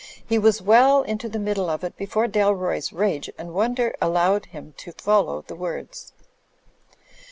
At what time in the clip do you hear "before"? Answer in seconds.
1.95-2.25